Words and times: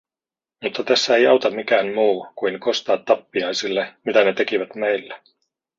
Mutta 0.63 0.83
tässä 0.83 1.15
ei 1.15 1.27
auta 1.27 1.49
mikään 1.49 1.93
muu, 1.93 2.27
kuin 2.35 2.59
kostaa 2.59 2.97
tappiaisille, 2.97 3.93
mitä 4.03 4.23
ne 4.23 4.33
tekivät 4.33 4.75
meille. 4.75 5.21